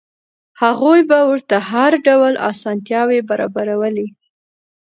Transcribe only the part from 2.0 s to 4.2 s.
ډول اسانتیاوې برابرولې.